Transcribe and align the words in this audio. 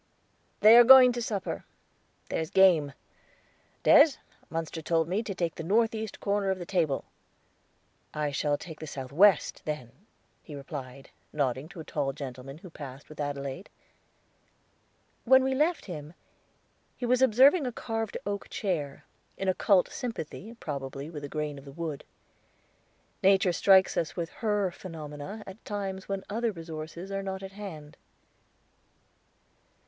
"They 0.61 0.77
are 0.79 0.83
going 0.83 1.11
to 1.11 1.21
supper. 1.21 1.63
There's 2.29 2.49
game. 2.49 2.93
Des. 3.83 4.13
Munster 4.49 4.81
told 4.81 5.07
me 5.07 5.21
to 5.21 5.35
take 5.35 5.53
the 5.53 5.63
northeast 5.63 6.19
corner 6.19 6.49
of 6.49 6.57
the 6.57 6.65
table." 6.65 7.05
"I 8.11 8.31
shall 8.31 8.57
take 8.57 8.79
the 8.79 8.87
southwest, 8.87 9.61
then," 9.63 9.91
he 10.41 10.55
replied, 10.55 11.11
nodding 11.31 11.69
to 11.69 11.79
a 11.79 11.83
tall 11.83 12.13
gentleman 12.13 12.57
who 12.57 12.71
passed 12.71 13.09
with 13.09 13.19
Adelaide. 13.19 13.69
When 15.23 15.43
we 15.43 15.53
left 15.53 15.85
him, 15.85 16.15
he 16.97 17.05
was 17.05 17.21
observing 17.21 17.67
a 17.67 17.71
carved 17.71 18.17
oak 18.25 18.49
chair, 18.49 19.05
in 19.37 19.47
occult 19.47 19.89
sympathy 19.91 20.55
probably 20.55 21.11
with 21.11 21.21
the 21.21 21.29
grain 21.29 21.59
of 21.59 21.65
the 21.65 21.71
wood. 21.71 22.03
Nature 23.21 23.53
strikes 23.53 23.95
us 23.97 24.15
with 24.15 24.31
her 24.41 24.71
phenomena 24.71 25.43
at 25.45 25.63
times 25.63 26.09
when 26.09 26.23
other 26.27 26.51
resources 26.51 27.11
are 27.11 27.21
not 27.21 27.43
at 27.43 27.51
hand. 27.51 27.97